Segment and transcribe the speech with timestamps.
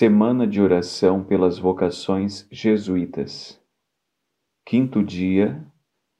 [0.00, 3.60] Semana de oração pelas vocações jesuítas.
[4.64, 5.60] Quinto dia,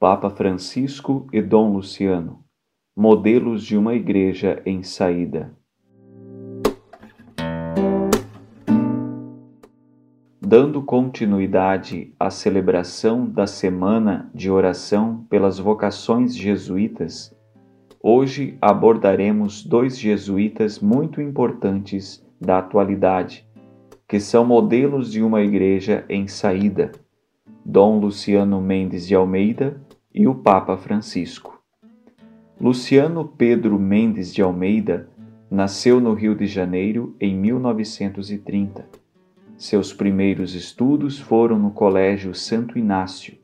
[0.00, 2.44] Papa Francisco e Dom Luciano,
[2.96, 5.56] modelos de uma igreja em saída.
[10.40, 17.32] Dando continuidade à celebração da Semana de Oração pelas Vocações Jesuítas,
[18.02, 23.47] hoje abordaremos dois jesuítas muito importantes da atualidade
[24.08, 26.90] que são modelos de uma igreja em saída,
[27.62, 29.78] Dom Luciano Mendes de Almeida
[30.14, 31.62] e o Papa Francisco.
[32.58, 35.10] Luciano Pedro Mendes de Almeida
[35.50, 38.88] nasceu no Rio de Janeiro em 1930.
[39.58, 43.36] Seus primeiros estudos foram no Colégio Santo Inácio.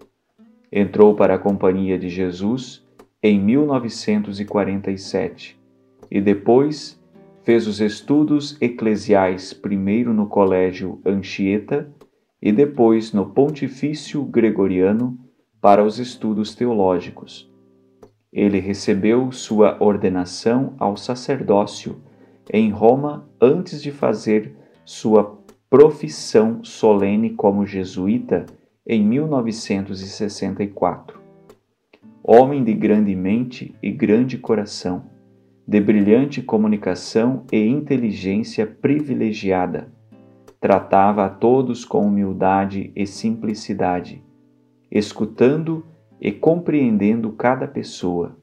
[0.73, 2.83] Entrou para a Companhia de Jesus
[3.23, 5.61] em 1947
[6.11, 6.99] e depois
[7.45, 11.93] Fez os estudos eclesiais primeiro no Colégio Anchieta
[12.41, 15.19] e depois no Pontifício Gregoriano
[15.61, 17.53] para os estudos teológicos.
[18.33, 22.01] Ele recebeu sua ordenação ao sacerdócio
[22.51, 28.47] em Roma antes de fazer sua profissão solene como jesuíta
[28.87, 31.21] em 1964.
[32.23, 35.13] Homem de grande mente e grande coração,
[35.67, 39.93] de brilhante comunicação e inteligência privilegiada.
[40.61, 44.23] Tratava a todos com humildade e simplicidade,
[44.91, 45.85] escutando
[46.21, 48.37] e compreendendo cada pessoa.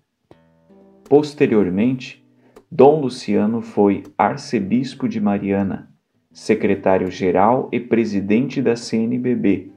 [1.08, 2.26] Posteriormente,
[2.72, 5.92] Dom Luciano foi arcebispo de Mariana,
[6.32, 9.72] secretário-geral e presidente da CNBB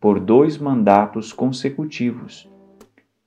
[0.00, 2.48] por dois mandatos consecutivos.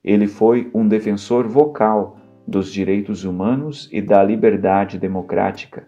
[0.03, 2.18] Ele foi um defensor vocal
[2.49, 5.87] dos direitos humanos e da liberdade democrática,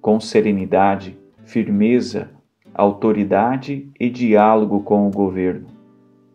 [0.00, 2.30] com serenidade, firmeza,
[2.74, 5.66] autoridade e diálogo com o governo.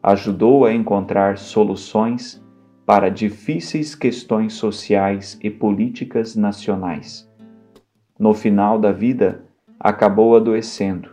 [0.02, 2.44] Ajudou a encontrar soluções
[2.86, 7.28] para difíceis questões sociais e políticas nacionais.
[8.20, 9.44] No final da vida,
[9.80, 11.10] acabou adoecendo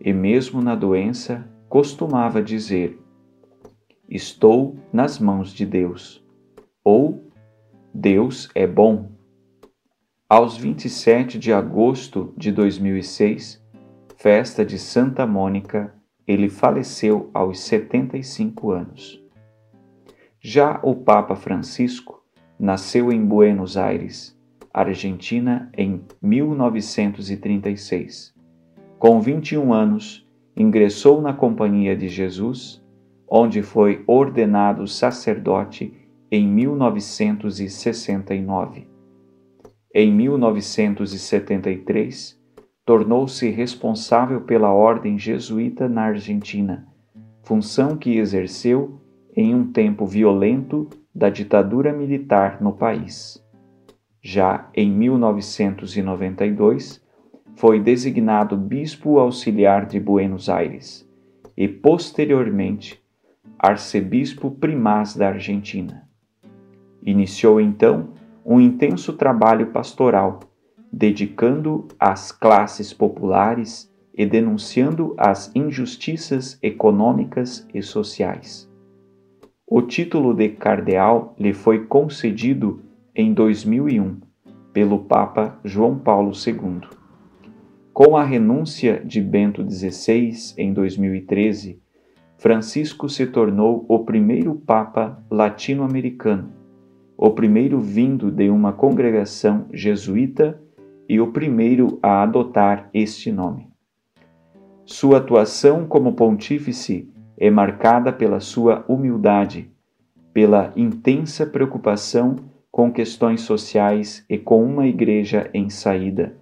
[0.00, 3.00] e, mesmo na doença, costumava dizer:
[4.08, 6.24] Estou nas mãos de Deus,
[6.84, 7.25] ou
[7.98, 9.08] Deus é bom.
[10.28, 13.64] Aos 27 de agosto de 2006,
[14.18, 15.94] festa de Santa Mônica,
[16.28, 19.24] ele faleceu aos 75 anos.
[20.38, 22.22] Já o Papa Francisco
[22.60, 24.38] nasceu em Buenos Aires,
[24.74, 28.34] Argentina, em 1936.
[28.98, 32.84] Com 21 anos, ingressou na Companhia de Jesus,
[33.26, 38.86] onde foi ordenado sacerdote em 1969.
[39.94, 42.38] Em 1973,
[42.84, 46.86] tornou-se responsável pela Ordem Jesuíta na Argentina,
[47.42, 49.00] função que exerceu
[49.34, 53.42] em um tempo violento da ditadura militar no país.
[54.20, 57.02] Já em 1992,
[57.54, 61.08] foi designado bispo auxiliar de Buenos Aires
[61.56, 63.02] e, posteriormente,
[63.58, 66.05] arcebispo primaz da Argentina.
[67.06, 68.08] Iniciou então
[68.44, 70.40] um intenso trabalho pastoral,
[70.92, 78.68] dedicando às classes populares e denunciando as injustiças econômicas e sociais.
[79.64, 82.82] O título de cardeal lhe foi concedido
[83.14, 84.16] em 2001
[84.72, 86.88] pelo Papa João Paulo II.
[87.92, 91.80] Com a renúncia de Bento XVI em 2013,
[92.36, 96.55] Francisco se tornou o primeiro Papa latino-americano
[97.16, 100.60] o primeiro vindo de uma congregação jesuíta
[101.08, 103.68] e o primeiro a adotar este nome.
[104.84, 109.70] Sua atuação como pontífice é marcada pela sua humildade,
[110.32, 112.36] pela intensa preocupação
[112.70, 116.36] com questões sociais e com uma igreja em saída.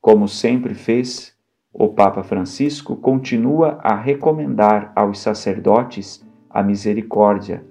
[0.00, 1.36] Como sempre fez,
[1.72, 7.64] o Papa Francisco continua a recomendar aos sacerdotes a misericórdia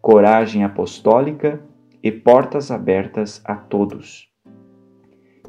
[0.00, 1.62] coragem apostólica
[2.02, 4.28] e portas abertas a todos.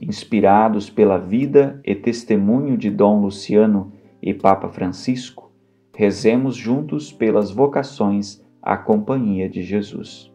[0.02, 3.92] Inspirados pela vida e testemunho de Dom Luciano
[4.22, 5.52] e Papa Francisco,
[5.96, 10.29] rezemos juntos pelas vocações à Companhia de Jesus.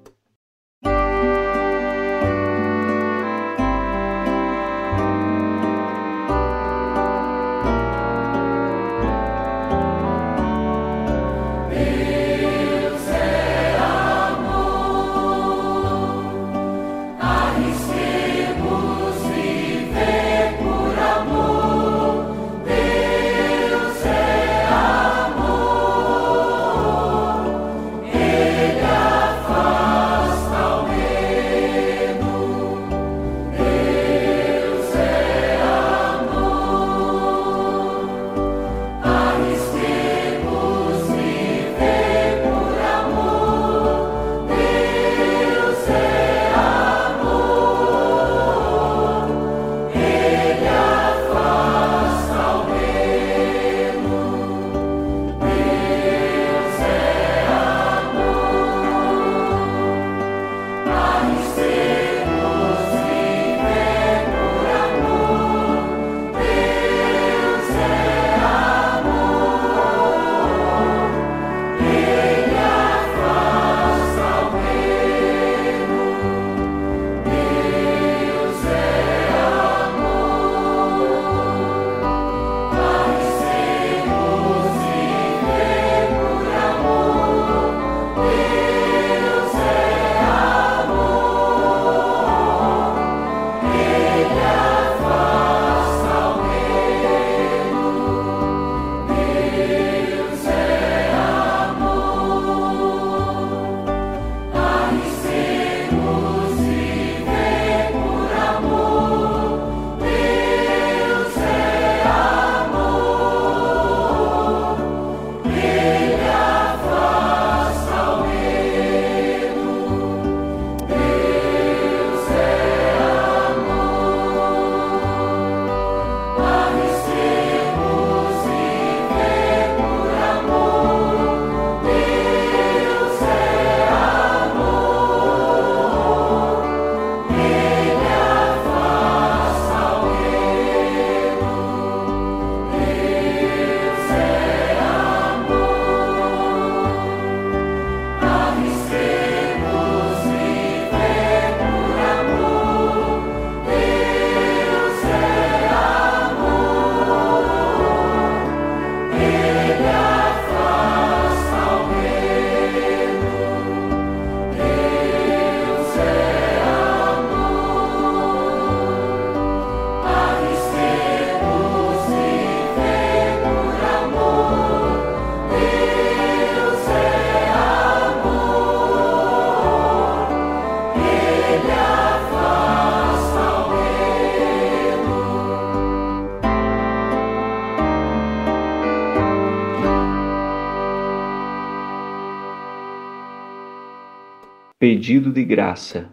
[194.95, 196.09] Pedido de graça.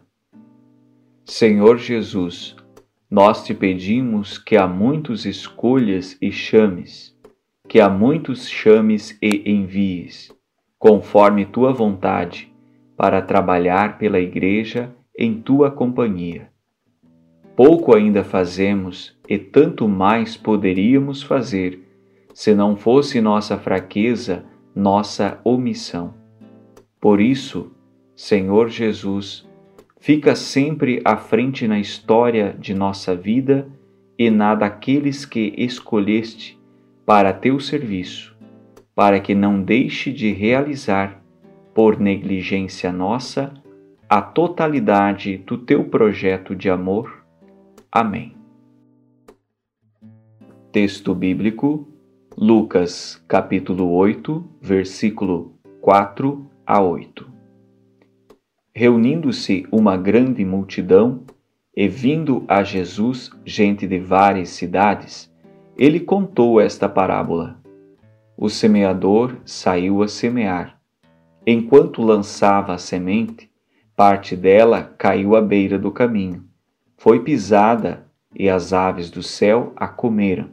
[1.23, 2.55] Senhor Jesus,
[3.11, 7.15] nós te pedimos que a muitos escolhas e chames,
[7.69, 10.33] que a muitos chames e envies,
[10.79, 12.51] conforme tua vontade,
[12.97, 16.49] para trabalhar pela Igreja em tua companhia.
[17.55, 21.87] Pouco ainda fazemos e tanto mais poderíamos fazer
[22.33, 24.43] se não fosse nossa fraqueza,
[24.75, 26.15] nossa omissão.
[26.99, 27.71] Por isso,
[28.21, 29.49] Senhor Jesus,
[29.99, 33.67] fica sempre à frente na história de nossa vida
[34.15, 36.55] e na daqueles que escolheste
[37.03, 38.37] para teu serviço,
[38.93, 41.19] para que não deixe de realizar,
[41.73, 43.55] por negligência nossa,
[44.07, 47.25] a totalidade do teu projeto de amor.
[47.91, 48.35] Amém.
[50.71, 51.87] Texto bíblico
[52.37, 57.30] Lucas capítulo 8, versículo 4 a 8.
[58.73, 61.25] Reunindo-se uma grande multidão
[61.75, 65.29] e vindo a Jesus gente de várias cidades,
[65.77, 67.59] ele contou esta parábola.
[68.37, 70.79] O semeador saiu a semear.
[71.45, 73.51] Enquanto lançava a semente,
[73.93, 76.45] parte dela caiu à beira do caminho.
[76.97, 80.49] Foi pisada e as aves do céu a comeram.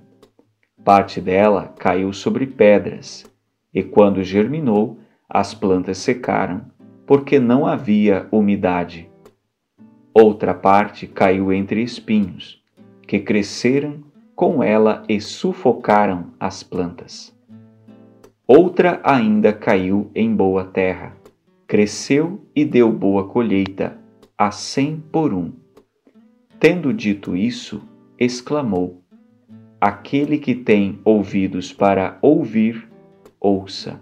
[0.84, 3.24] Parte dela caiu sobre pedras,
[3.72, 4.98] e quando germinou,
[5.28, 6.62] as plantas secaram,
[7.08, 9.08] porque não havia umidade.
[10.12, 12.62] Outra parte caiu entre espinhos,
[13.06, 14.04] que cresceram
[14.36, 17.34] com ela e sufocaram as plantas.
[18.46, 21.16] Outra ainda caiu em boa terra,
[21.66, 23.96] cresceu e deu boa colheita,
[24.36, 25.50] a cem por um.
[26.60, 27.80] Tendo dito isso,
[28.18, 29.02] exclamou:
[29.80, 32.86] Aquele que tem ouvidos para ouvir,
[33.40, 33.98] ouça.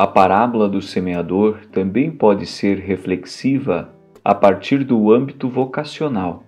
[0.00, 3.92] A parábola do semeador também pode ser reflexiva
[4.24, 6.44] a partir do âmbito vocacional.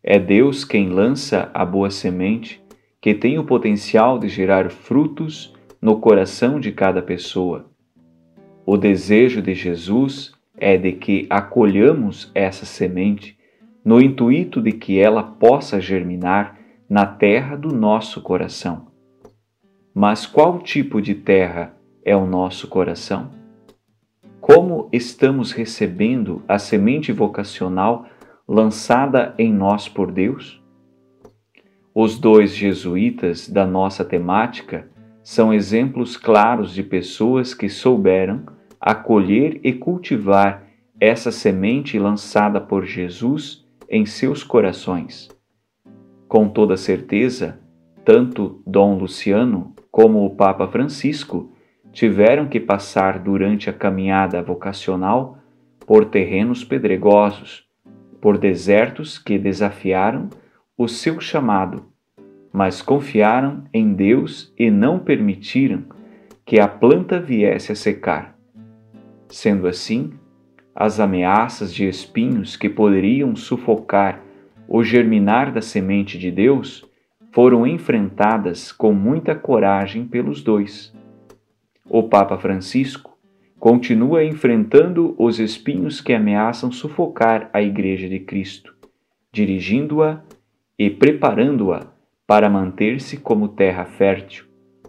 [0.00, 2.62] É Deus quem lança a boa semente
[3.00, 7.66] que tem o potencial de gerar frutos no coração de cada pessoa.
[8.64, 13.36] O desejo de Jesus é de que acolhamos essa semente
[13.84, 16.56] no intuito de que ela possa germinar
[16.88, 18.86] na terra do nosso coração.
[19.92, 23.30] Mas qual tipo de terra é o nosso coração?
[24.40, 28.06] Como estamos recebendo a semente vocacional
[28.46, 30.62] lançada em nós por Deus?
[31.94, 34.88] Os dois jesuítas da nossa temática
[35.22, 38.44] são exemplos claros de pessoas que souberam
[38.78, 40.64] acolher e cultivar
[41.00, 45.30] essa semente lançada por Jesus em seus corações.
[46.28, 47.60] Com toda certeza,
[48.04, 51.53] tanto Dom Luciano como o Papa Francisco
[51.94, 55.38] tiveram que passar durante a caminhada vocacional
[55.86, 57.64] por terrenos pedregosos,
[58.20, 60.28] por desertos que desafiaram
[60.76, 61.84] o seu chamado,
[62.52, 65.84] mas confiaram em Deus e não permitiram
[66.44, 68.36] que a planta viesse a secar.
[69.28, 70.12] Sendo assim,
[70.74, 74.20] as ameaças de espinhos que poderiam sufocar
[74.66, 76.84] o germinar da semente de Deus
[77.30, 80.92] foram enfrentadas com muita coragem pelos dois.
[81.88, 83.18] O Papa Francisco
[83.58, 88.74] continua enfrentando os espinhos que ameaçam sufocar a Igreja de Cristo,
[89.30, 90.22] dirigindo-a
[90.78, 91.92] e preparando-a
[92.26, 94.46] para manter-se como terra fértil,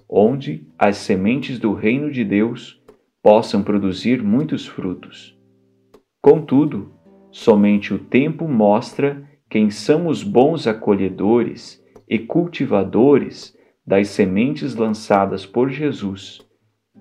[0.08, 2.82] onde as sementes do reino de Deus
[3.22, 5.38] possam produzir muitos frutos.
[6.22, 6.94] Contudo,
[7.30, 13.54] somente o tempo mostra quem são os bons acolhedores e cultivadores
[13.86, 16.45] das sementes lançadas por Jesus,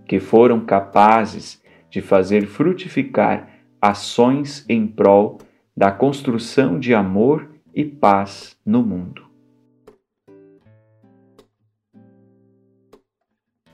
[0.06, 3.48] que foram capazes de fazer frutificar
[3.80, 5.38] ações em prol
[5.76, 9.24] da construção de amor e paz no mundo.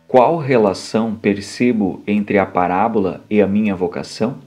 [0.08, 4.38] Qual relação percebo entre a parábola e a minha vocação?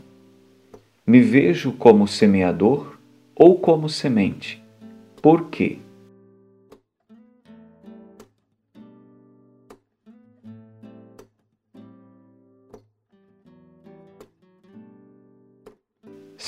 [1.07, 2.97] Me vejo como semeador
[3.33, 4.61] ou como semente?
[5.21, 5.79] Por quê?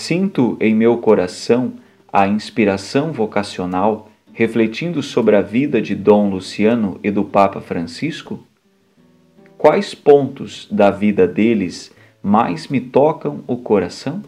[0.08, 1.74] Sinto em meu coração
[2.14, 8.46] a inspiração vocacional refletindo sobre a vida de Dom Luciano e do Papa Francisco?
[9.58, 14.22] quais pontos da vida deles mais me tocam o coração?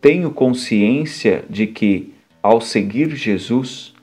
[0.00, 3.94] tenho consciência de que, ao seguir Jesus,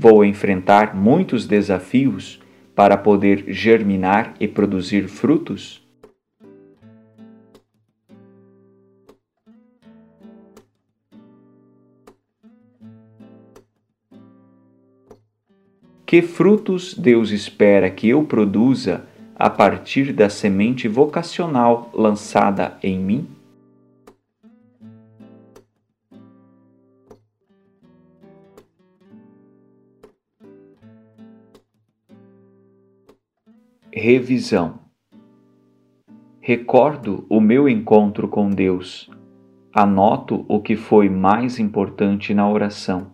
[0.00, 2.40] vou enfrentar muitos desafios
[2.74, 5.86] para poder germinar e produzir frutos?
[16.06, 19.04] Que frutos Deus espera que eu produza
[19.36, 23.39] a partir da semente vocacional lançada em mim?
[33.92, 34.78] Revisão.
[36.40, 39.10] Recordo o meu encontro com Deus.
[39.74, 43.12] Anoto o que foi mais importante na oração.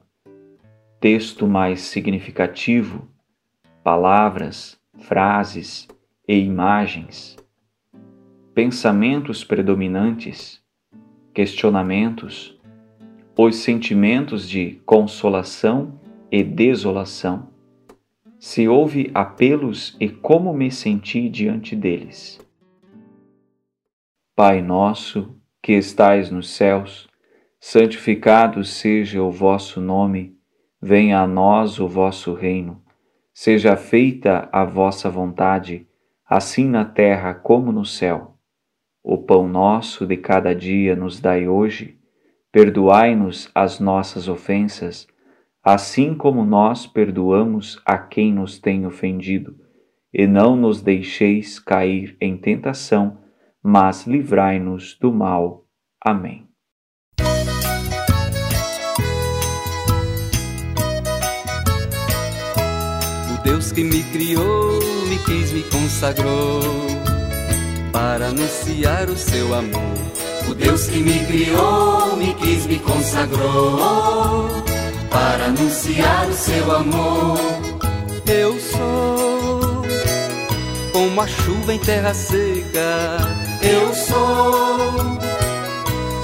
[1.01, 3.09] Texto mais significativo,
[3.83, 5.89] palavras, frases
[6.29, 7.39] e imagens,
[8.55, 10.63] pensamentos predominantes,
[11.33, 12.61] questionamentos,
[13.35, 15.99] os sentimentos de consolação
[16.31, 17.49] e desolação,
[18.39, 22.41] se houve apelos e como me senti diante deles.
[24.35, 27.09] Pai nosso, que estais nos céus,
[27.59, 30.37] santificado seja o vosso nome
[30.81, 32.83] Venha a nós o vosso reino.
[33.33, 35.87] Seja feita a vossa vontade,
[36.25, 38.37] assim na terra como no céu.
[39.03, 41.99] O pão nosso de cada dia nos dai hoje.
[42.53, 45.07] Perdoai-nos as nossas ofensas,
[45.67, 49.57] assim como nós perdoamos a quem nos tem ofendido.
[50.15, 53.19] E não nos deixeis cair em tentação,
[53.61, 55.67] mas livrai-nos do mal.
[56.01, 56.47] Amém.
[63.43, 66.61] Deus que me criou, me quis, me consagrou
[67.93, 69.97] para anunciar o seu amor.
[70.49, 74.76] O Deus que me criou, me quis, me consagrou
[75.11, 77.39] para anunciar o seu amor.
[78.27, 79.83] Eu sou
[80.93, 83.19] como a chuva em terra seca.
[83.63, 85.19] Eu sou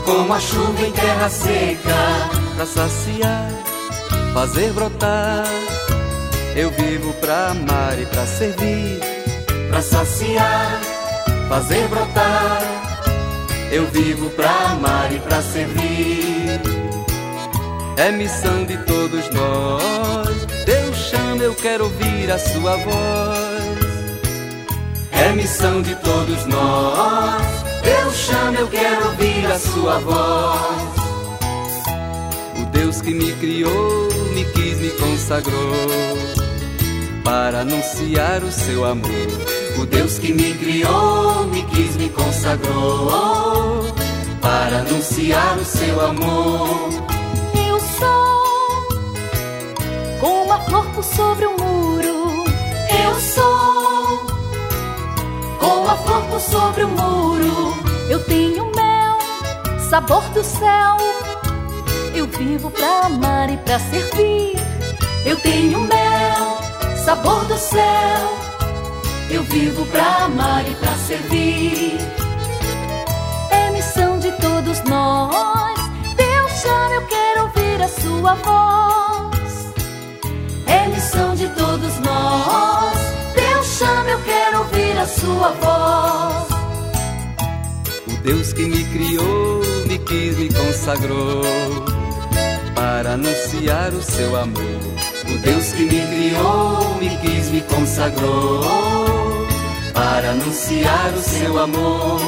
[0.04, 3.50] como a chuva em terra seca para saciar,
[4.34, 5.46] fazer brotar
[6.54, 9.00] eu vivo pra amar e pra servir,
[9.70, 10.80] pra saciar,
[11.48, 12.62] fazer brotar.
[13.70, 16.81] Eu vivo pra amar e pra servir.
[17.96, 20.46] É missão de todos nós.
[20.64, 23.82] Deus chama, eu quero ouvir a sua voz.
[25.10, 27.42] É missão de todos nós.
[27.82, 31.02] Deus chama, eu quero ouvir a sua voz.
[32.60, 36.32] O Deus que me criou, me quis, me consagrou
[37.22, 39.10] para anunciar o seu amor.
[39.78, 43.92] O Deus que me criou, me quis, me consagrou
[44.40, 47.11] para anunciar o seu amor.
[48.02, 48.88] Sou
[50.20, 52.44] como a flor por sobre o muro.
[53.04, 54.26] Eu sou
[55.60, 57.74] como a flor por sobre o muro.
[58.08, 59.18] Eu tenho mel,
[59.88, 60.96] sabor do céu.
[62.12, 64.56] Eu vivo pra amar e pra servir.
[65.24, 66.62] Eu tenho mel
[67.04, 68.42] sabor do céu.
[69.30, 71.98] Eu vivo pra amar e pra servir.
[73.50, 75.80] É missão de todos nós.
[76.16, 79.74] Deus chama, eu quero ouvir a sua voz.
[80.66, 82.98] É missão de todos nós.
[83.34, 86.48] Deus chama, eu quero ouvir a sua voz.
[88.06, 91.42] O Deus que me criou, me quis, me consagrou
[92.74, 94.92] para anunciar o seu amor
[95.32, 98.60] o Deus que me criou, me quis, me consagrou
[99.94, 102.20] para anunciar o seu amor.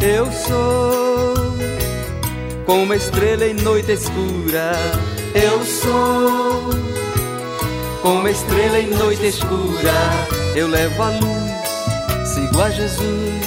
[0.00, 1.23] Eu sou
[2.64, 4.72] como uma estrela em noite escura.
[5.34, 6.70] Eu sou
[8.02, 9.92] como uma estrela em noite escura.
[10.54, 13.44] Eu levo a luz, sigo a Jesus.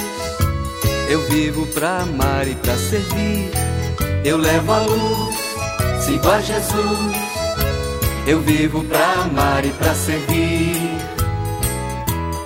[1.08, 3.50] Eu vivo pra amar e pra servir.
[4.24, 5.36] Eu levo a luz,
[6.04, 7.16] sigo a Jesus.
[8.26, 10.98] Eu vivo pra amar e pra servir.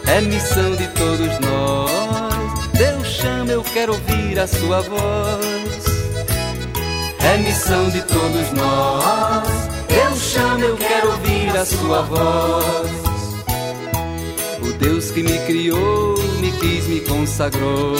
[0.06, 2.68] É missão de todos nós.
[2.72, 5.91] Deus chama, eu quero ouvir a sua voz.
[7.24, 9.48] É missão de todos nós.
[9.88, 12.90] Deus chama, eu quero ouvir a sua voz.
[14.62, 17.96] O Deus que me criou, me quis, me consagrou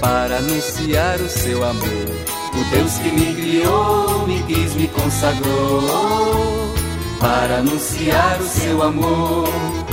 [0.00, 2.26] para anunciar o seu amor.
[2.54, 6.74] O Deus que me criou, me quis, me consagrou
[7.18, 9.85] para anunciar o seu amor.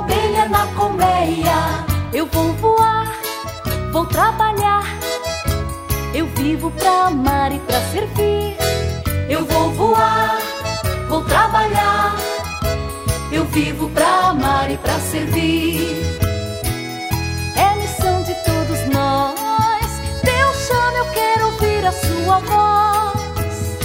[0.00, 1.84] Abelha na colmeia.
[2.12, 3.12] Eu vou voar,
[3.92, 4.84] vou trabalhar.
[6.14, 8.56] Eu vivo pra amar e pra servir.
[9.28, 10.38] Eu vou voar,
[11.08, 12.16] vou trabalhar.
[13.30, 16.18] Eu vivo pra amar e pra servir.
[17.56, 19.90] É missão de todos nós.
[20.24, 23.78] Deus chama, eu quero ouvir a sua voz.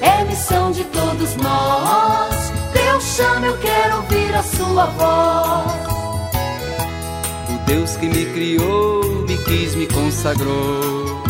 [0.00, 2.52] É missão de todos nós.
[2.72, 5.84] Deus chama, eu quero ouvir a sua voz.
[7.50, 11.22] O Deus que me criou, me quis, me consagrou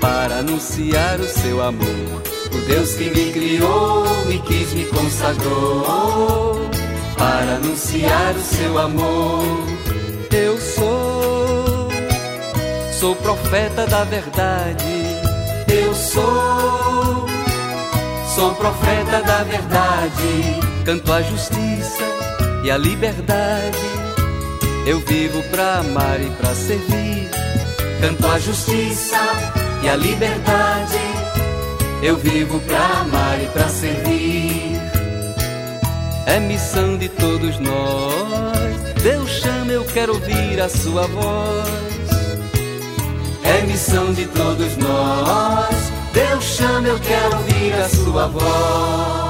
[0.00, 2.22] para anunciar o seu amor.
[2.52, 6.68] O Deus que me criou, me quis, me consagrou
[7.16, 9.44] para anunciar o seu amor.
[10.30, 11.88] Eu sou,
[12.98, 14.84] sou profeta da verdade.
[15.68, 17.26] Eu sou,
[18.34, 20.60] sou profeta da verdade.
[20.84, 22.09] Canto a justiça
[22.62, 23.78] e a liberdade.
[24.86, 27.28] Eu vivo pra amar e pra servir.
[28.00, 29.18] Canto a justiça
[29.82, 30.98] e a liberdade.
[32.02, 34.80] Eu vivo pra amar e pra servir.
[36.26, 39.02] É missão de todos nós.
[39.02, 41.68] Deus chama, eu quero ouvir a sua voz.
[43.42, 45.76] É missão de todos nós.
[46.12, 49.29] Deus chama, eu quero ouvir a sua voz.